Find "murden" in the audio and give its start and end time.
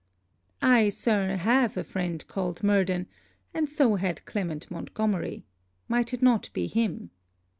2.63-3.05